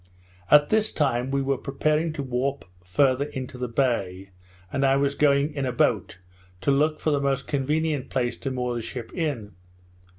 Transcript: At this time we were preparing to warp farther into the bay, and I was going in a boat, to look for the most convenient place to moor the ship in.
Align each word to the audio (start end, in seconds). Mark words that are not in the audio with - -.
At 0.49 0.69
this 0.69 0.91
time 0.91 1.29
we 1.29 1.43
were 1.43 1.59
preparing 1.59 2.11
to 2.13 2.23
warp 2.23 2.65
farther 2.83 3.25
into 3.25 3.59
the 3.59 3.67
bay, 3.67 4.31
and 4.73 4.83
I 4.83 4.95
was 4.95 5.13
going 5.13 5.53
in 5.53 5.67
a 5.67 5.71
boat, 5.71 6.17
to 6.61 6.71
look 6.71 6.99
for 6.99 7.11
the 7.11 7.21
most 7.21 7.45
convenient 7.45 8.09
place 8.09 8.35
to 8.37 8.49
moor 8.49 8.73
the 8.73 8.81
ship 8.81 9.13
in. 9.13 9.51